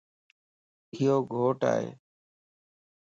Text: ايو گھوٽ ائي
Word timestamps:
ايو 0.95 1.15
گھوٽ 1.31 1.59
ائي 1.73 1.85